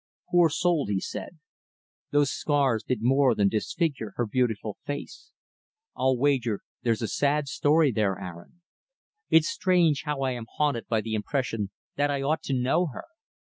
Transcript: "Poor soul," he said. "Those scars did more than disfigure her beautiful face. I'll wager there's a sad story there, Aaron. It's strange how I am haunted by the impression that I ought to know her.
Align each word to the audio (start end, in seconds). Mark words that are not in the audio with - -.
"Poor 0.31 0.49
soul," 0.49 0.87
he 0.87 0.99
said. 0.99 1.37
"Those 2.09 2.31
scars 2.31 2.83
did 2.83 3.03
more 3.03 3.35
than 3.35 3.49
disfigure 3.49 4.13
her 4.15 4.25
beautiful 4.25 4.79
face. 4.83 5.31
I'll 5.95 6.17
wager 6.17 6.61
there's 6.81 7.03
a 7.03 7.07
sad 7.07 7.47
story 7.47 7.91
there, 7.91 8.17
Aaron. 8.19 8.63
It's 9.29 9.47
strange 9.49 10.01
how 10.05 10.21
I 10.23 10.31
am 10.31 10.47
haunted 10.57 10.87
by 10.87 11.01
the 11.01 11.13
impression 11.13 11.69
that 11.97 12.09
I 12.09 12.23
ought 12.23 12.41
to 12.45 12.53
know 12.59 12.87
her. 12.87 13.05